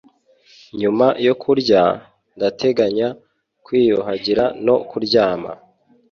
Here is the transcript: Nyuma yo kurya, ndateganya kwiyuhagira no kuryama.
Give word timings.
Nyuma 0.81 1.07
yo 1.25 1.33
kurya, 1.41 1.81
ndateganya 2.37 3.07
kwiyuhagira 3.65 4.43
no 4.65 4.75
kuryama. 4.89 5.51